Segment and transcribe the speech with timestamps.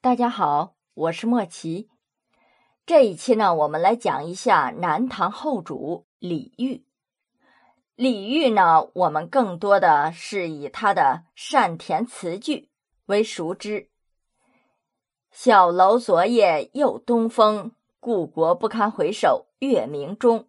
[0.00, 1.88] 大家好，我是莫奇。
[2.86, 6.84] 这一期呢，我们来讲一下南唐后主李煜。
[7.96, 12.68] 李煜呢，我们更多的是以他的善填词句
[13.06, 13.90] 为熟知。
[15.32, 20.46] 小楼昨夜又东风，故国不堪回首月明中。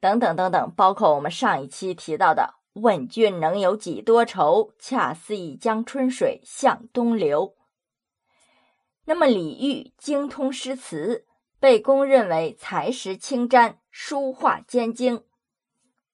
[0.00, 7.54] 等等等等，包括我们上一期提到的“问君能有几多愁，恰似一江春水向东流”。
[9.04, 11.26] 那么，李煜精通诗词，
[11.58, 15.24] 被公认为才识清瞻、书画兼精。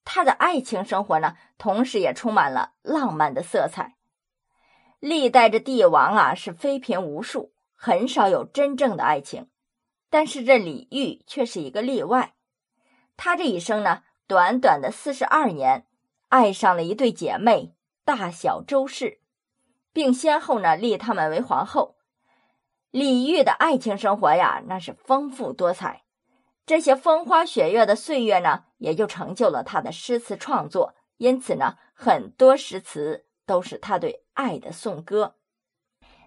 [0.05, 3.97] 他的爱情生活呢，同时也充满了浪漫的色彩。
[5.01, 9.50] 历代的帝王啊，是妃嫔无数，很少有真正的爱情。
[10.09, 12.34] 但是这李煜却是一个例外。
[13.19, 15.86] 他这一生呢，短短的四十二年，
[16.28, 17.75] 爱上了一对姐妹
[18.06, 19.20] 大小周氏，
[19.92, 21.98] 并先后呢立他们为皇后。
[22.91, 26.05] 李煜的爱情生活呀，那是丰富多彩。
[26.64, 30.94] 这些风花雪月的岁月呢，也就成就了他的诗词创作。
[31.16, 35.34] 因此呢，很多诗词都是他对爱的颂歌。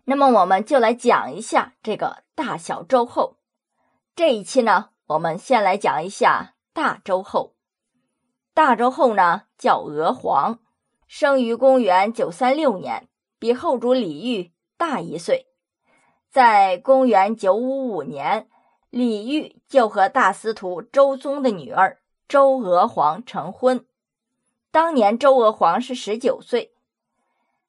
[0.06, 3.38] 那么，我们就来讲一下这个大小周后。
[4.16, 7.56] 这一期呢，我们先来讲一下大周后。
[8.54, 10.59] 大周后呢，叫娥皇，
[11.08, 13.08] 生于公元九三六年，
[13.39, 15.51] 比后主李煜大一岁。
[16.32, 18.48] 在公元九五五年，
[18.90, 23.86] 李煜就和大司徒周宗的女儿周娥皇成婚。
[24.72, 26.72] 当年周娥皇是十九岁。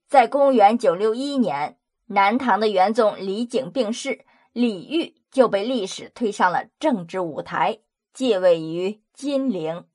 [0.07, 7.81] 在公元九六一年，南唐的元宗李璟病逝，李煜就被历史推上了政治舞台，
[8.15, 9.87] 继位于金陵，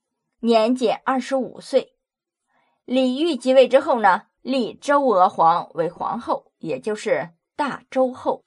[0.42, 1.94] 年仅二十五岁。
[2.84, 8.44] 李煜即位之后呢，立周娥皇为皇后，也就是大周后。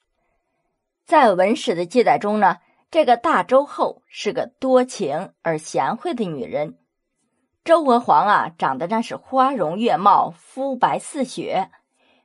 [1.10, 2.58] 在文史的记载中呢，
[2.88, 6.78] 这个大周后是个多情而贤惠的女人。
[7.64, 11.68] 周娥皇啊，长得那是花容月貌，肤白似雪，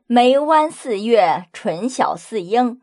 [0.06, 2.80] 眉弯似月，唇小似樱，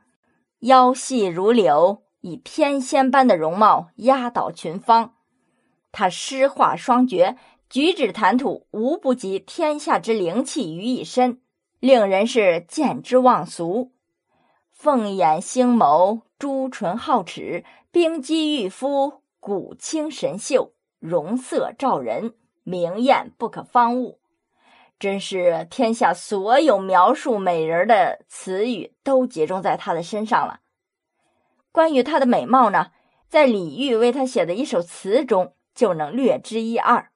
[0.59, 5.15] 腰细如柳，以天仙般的容貌压倒群芳。
[5.93, 7.37] 她诗画双绝，
[7.71, 11.41] 举止谈吐无不集天下之灵气于一身，
[11.79, 13.93] 令人是见之忘俗。
[14.83, 22.35] 凤眼星眸，朱唇皓齿，冰肌玉肤，骨清神秀，容色照人，
[22.65, 24.19] 明艳不可方物。
[24.99, 30.59] 真是天下所有描述美人的词语都集中在她的身上了。
[31.71, 32.89] 关于她的美貌呢，
[33.29, 37.13] 在李煜为她写的一首词中就能略知一二。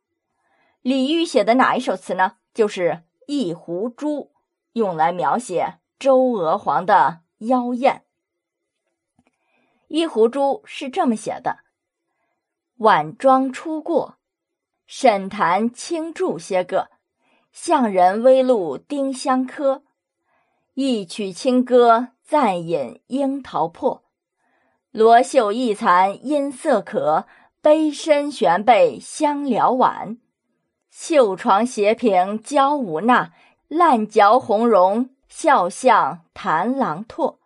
[0.82, 2.34] 李煜写的哪一首词呢？
[2.54, 2.90] 就是
[3.26, 4.20] 《一壶珠》，
[4.74, 7.22] 用来描写周娥皇的。
[7.38, 8.04] 妖艳，
[9.88, 11.58] 一壶珠是这么写的：
[12.76, 14.16] 晚妆初过，
[14.86, 16.88] 沈檀轻注些个，
[17.52, 19.82] 向人微露丁香柯。
[20.72, 24.04] 一曲清歌，暂饮樱桃破。
[24.90, 27.26] 罗袖一残音色可，
[27.60, 30.16] 杯深悬背香缭晚。
[30.88, 33.34] 绣床斜屏娇无纳，
[33.68, 35.10] 烂嚼红容。
[35.38, 37.38] 笑向谭郎拓，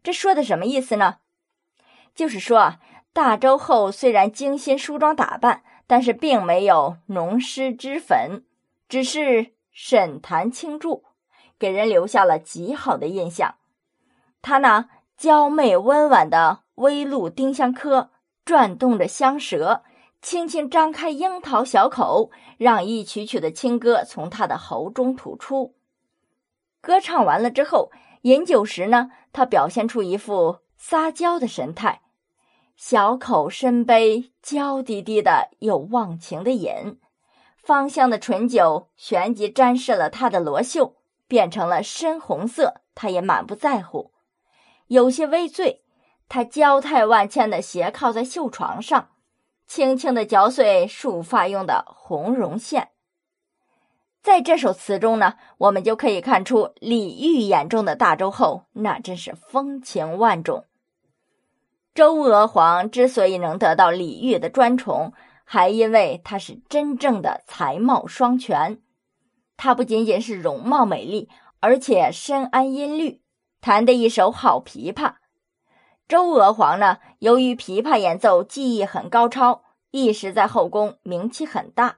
[0.00, 1.16] 这说的什么意思呢？
[2.14, 2.76] 就是说，
[3.12, 8.44] 大周后虽然精心梳妆打扮，但是并没有浓施脂粉，
[8.88, 11.02] 只是沈檀轻注，
[11.58, 13.56] 给人留下了极好的印象。
[14.40, 18.10] 她呢，娇媚温婉的微露丁香科，
[18.44, 19.82] 转动着香舌，
[20.22, 25.74] 轻轻张开樱桃小口，让一曲曲的清歌从她的喉中吐出。
[26.80, 27.90] 歌唱完了之后，
[28.22, 32.02] 饮酒时呢，他表现出一副撒娇的神态，
[32.76, 36.98] 小口深杯，娇滴滴的又忘情的饮，
[37.62, 40.96] 芳香的醇酒旋即沾湿了他的罗袖，
[41.26, 44.12] 变成了深红色，他也满不在乎，
[44.86, 45.82] 有些微醉，
[46.28, 49.10] 他娇态万千的斜靠在绣床上，
[49.66, 52.90] 轻轻的嚼碎束发用的红绒线。
[54.28, 60.66] 在这首词中呢，我们就可以看出李煜眼中的大周后，那真是风情万种。
[61.94, 65.14] 周娥皇之所以能得到李煜的专宠，
[65.44, 68.82] 还因为她是真正的才貌双全。
[69.56, 71.30] 她不仅仅是容貌美丽，
[71.60, 73.22] 而且深谙音律，
[73.62, 75.14] 弹得一手好琵琶。
[76.06, 81.96] 周娥皇呢，由于琵琶演奏技艺很高超，一时在后宫名气很大。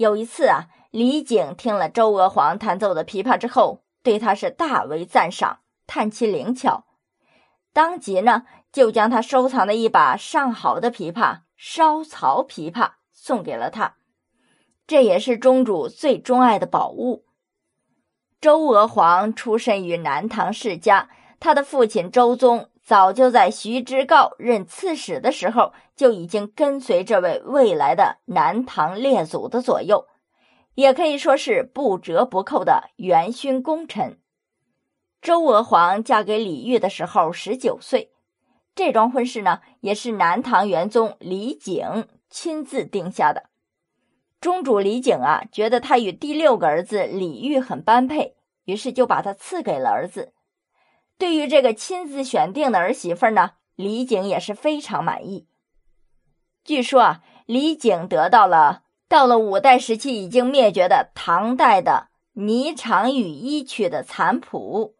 [0.00, 0.68] 有一次啊。
[0.90, 6.84] 李璟听了周娥皇弹奏的琵琶之后，对他是大为赞赏，叹其灵巧，
[7.72, 8.42] 当即呢
[8.72, 13.98] 就将他收藏的一把上好的琵琶——烧曹琵琶送给了他，
[14.86, 17.26] 这也是宗主最钟爱的宝物。
[18.40, 30.08] 周娥皇出身于南唐世家，他的父亲周宗早就在徐知诰任刺史的时候就已经跟随这位未来的南唐列祖的左右，
[30.74, 34.18] 也可以说是不折不扣的元勋功臣。
[35.22, 38.10] 周娥皇嫁给李煜的时候十九岁，
[38.74, 43.50] 这桩婚事呢也是南唐元宗李璟亲自定下的。
[44.40, 48.34] 宗主李璟啊，觉得他与第六个儿子李煜很般配，
[48.64, 50.32] 于是就把他赐给了儿子。
[51.20, 55.46] 对于这个亲自选定的儿媳妇呢，李璟也是非常满意。
[56.64, 62.08] 据说啊，李璟得到了到了五代时期已经灭绝的唐代的
[62.40, 64.96] 《霓裳羽衣曲》的残谱。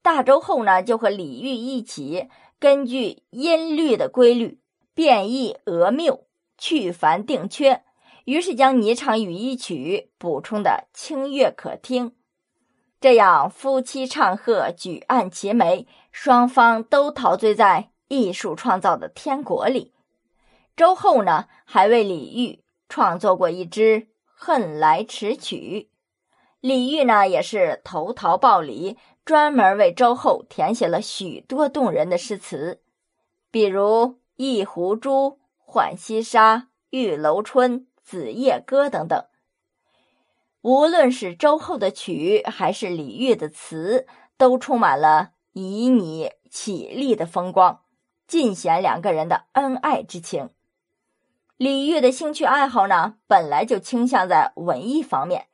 [0.00, 2.28] 大周后呢，就和李煜一起
[2.60, 4.60] 根据音律的规律，
[4.94, 6.24] 变异讹谬，
[6.56, 7.82] 去繁定缺。
[8.26, 12.14] 于是将《霓裳羽衣曲》补充的清悦可听，
[13.02, 19.92] 这样夫妻唱和，举案齐眉，双方都陶醉在艺术创造的天国里。
[20.76, 25.88] 周后呢，还为李煜创作过一支《恨来迟曲》，
[26.60, 32.80] 李煜呢也是投桃报李，专门为周后填写了许多动人的诗词，
[33.50, 33.82] 比如
[34.36, 35.10] 《一壶珠》
[35.66, 36.56] 《浣溪沙》
[36.90, 37.80] 《玉楼春》。
[38.04, 39.24] 《子夜歌》等等，
[40.62, 44.06] 无论是周后的曲，还是李煜的词，
[44.36, 47.80] 都充满了旖旎绮丽的风光，
[48.26, 50.50] 尽显两个人的恩爱之情。
[51.56, 55.46] 李煜的兴趣爱好呢，本来就倾向在文艺方面，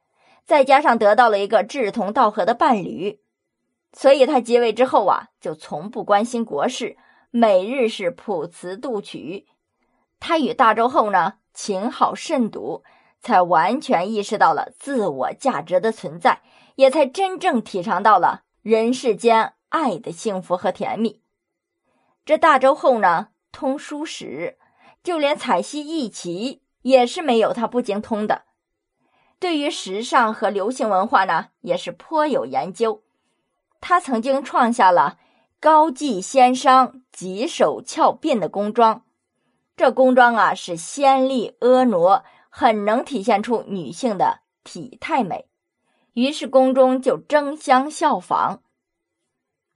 [0.44, 3.20] 再加上得到了一个志同道合的伴侣，
[3.92, 6.96] 所以他即位之后啊，就从不关心国事，
[7.30, 9.46] 每日是谱词度曲。
[10.20, 11.34] 他与大周后呢。
[11.54, 12.84] 情好甚笃，
[13.20, 16.42] 才完全意识到了自我价值的存在，
[16.76, 21.22] 也才真正体尝到了人世间爱的幸福和甜蜜。
[22.24, 24.58] 这大周后呢，通书史，
[25.02, 28.42] 就连彩戏艺棋也是没有他不精通的。
[29.38, 33.02] 对于时尚和流行文化呢，也是颇有研究。
[33.80, 35.18] 他曾经创下了
[35.60, 39.04] 高髻纤裳、棘手翘鬓的工装。
[39.76, 45.48] 这工装啊是纤丽婀娜，很能体现出女性的体态美，
[46.14, 48.62] 于是宫中就争相效仿。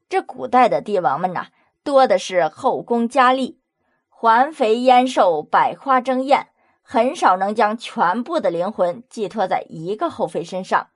[0.09, 1.49] 这古代的帝王们呐，
[1.83, 3.61] 多的是后宫佳丽，
[4.09, 6.49] 环肥燕瘦，百花争艳，
[6.83, 10.89] 很少能将全部的灵魂寄托在一个后妃身上，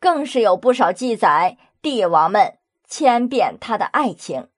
[0.00, 4.48] 更是有不少记载帝王们千遍他的爱情。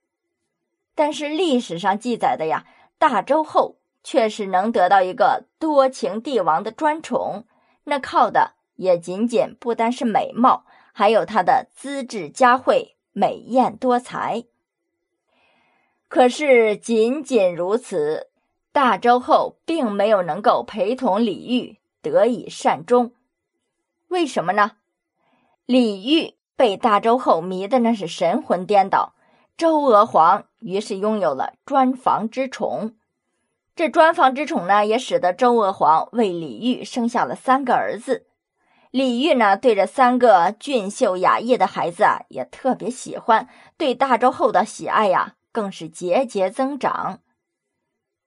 [0.95, 2.67] 但是历史上记载的呀。
[2.99, 3.77] 大周后
[4.09, 7.45] 却是能得到一个多情帝王的专宠，
[7.83, 14.45] 那靠的也仅仅不单是美貌，还有她的资质佳慧、美艳多才。
[16.07, 18.29] 可是仅仅如此，
[18.71, 23.13] 大周后并没有能够陪同李煜得以善终。
[24.07, 24.77] 为什么呢？
[25.65, 29.15] 李煜被大周后迷的那是神魂颠倒。
[29.57, 32.95] 周娥皇于是拥有了专房之宠，
[33.77, 38.27] 这专房之宠呢，也使得周娥皇为李煜生下了三个儿子。
[38.91, 47.21] 李煜呢，对这三个俊秀雅逸的孩子啊，也特别喜欢，对大周后的喜爱呀，更是节节增长。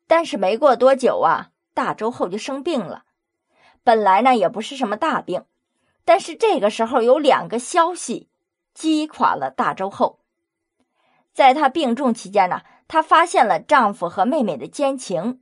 [0.05, 3.05] 但是没过多久啊，大周后就生病了。
[3.83, 5.45] 本来呢，也不是什么大病，
[6.05, 8.29] 但是这个时候有两个消息
[8.75, 10.19] 击垮了大周后。
[11.33, 15.41] 在他病重期间呢，她发现了丈夫和妹妹的奸情。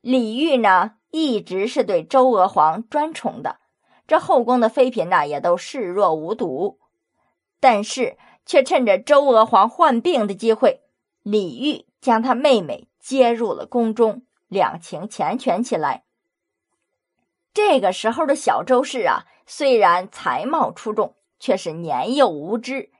[0.00, 3.58] 李煜呢，一直是对周娥皇专宠的，
[4.06, 6.80] 这后宫的妃嫔呢，也都视若无睹。
[7.60, 8.16] 但是，
[8.46, 10.80] 却趁着周娥皇患病的机会，
[11.22, 16.04] 李煜将她妹妹接入了宫中，两情缱绻起来。
[17.52, 22.90] 这个时候的小周氏啊，虽然才貌出众，却是年幼无知。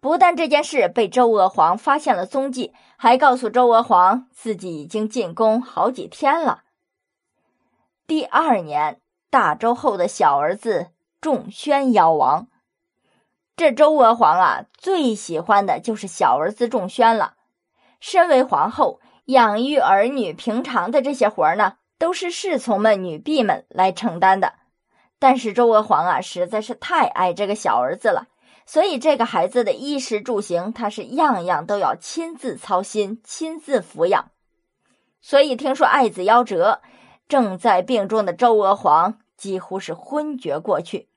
[0.00, 6.62] 不但这件事被周娥皇发现了踪迹，还告诉周娥皇自己已经进宫好几天了。
[8.06, 10.88] 第二年，大周后的小儿子
[11.20, 12.48] 仲宣夭亡。
[13.56, 17.34] 这周娥皇啊，最喜欢的就是小儿子仲宣了。
[18.00, 24.54] 身为皇后，养育儿女平常的这些活儿呢，都是侍从们、女婢们来承担的。
[25.18, 28.28] 但是周娥皇啊，实在是太爱这个小儿子了。
[28.70, 34.30] 所以这个孩子的衣食住行，他是样样都要亲自操心、亲自抚养。
[35.20, 36.80] 所以听说爱子夭折，
[37.26, 41.08] 正在病中的周娥皇几乎是昏厥过去。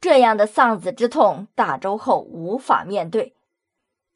[0.00, 3.36] 这样的丧子之痛，大周后无法面对。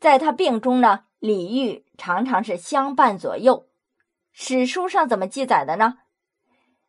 [0.01, 3.69] 在他病中呢，李煜常常是相伴左右。
[4.33, 5.99] 史书上怎么记载的呢？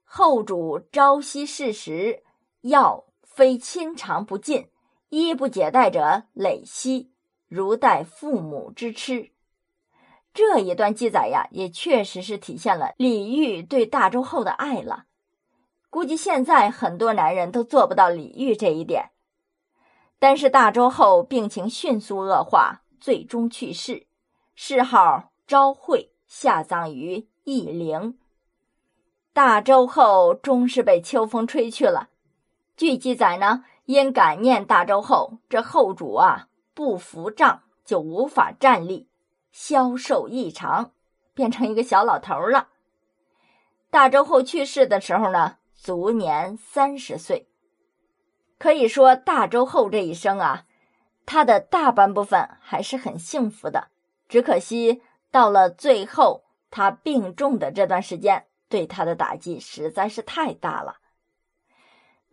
[0.04, 2.24] 后主朝夕侍食，
[2.62, 4.70] 药非亲尝不尽，
[5.14, 7.12] 衣不解带者累兮，
[7.48, 9.30] 如待父母之痴。
[10.34, 15.04] 这一段记载呀，也确实是体现了李煜对大周后的爱了。
[15.92, 19.12] 估计现在很多男人都做不到李煜这一点，
[20.18, 24.08] 但是大周后病情迅速恶化，最终去世，
[24.56, 28.18] 谥号昭惠，下葬于义陵。
[29.32, 32.10] 大周后终是被秋风吹去了。
[32.76, 39.10] 据记载呢，因感念大周后，这后主啊不服杖就无法站立，
[39.52, 40.92] 消瘦异常，
[41.34, 42.70] 变成一个小老头了。
[43.90, 45.58] 大周后去世的时候呢？
[45.76, 47.50] 卒年三十岁，
[48.58, 50.64] 可以说大周后这一生啊，
[51.26, 53.90] 他的大半部分还是很幸福的。
[54.30, 61.00] 只可惜到了最后，他病重的这段时间，对他的打击实在是太大了。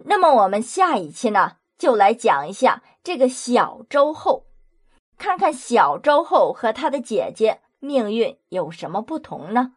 [0.04, 4.46] 那么我们下一期呢，就来讲一下这个小周后，
[5.18, 9.72] 看看小周后和他的姐姐命运有什么不同呢？